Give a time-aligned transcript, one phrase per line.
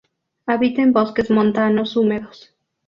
[0.47, 2.55] Habita en bosques montanos húmedos.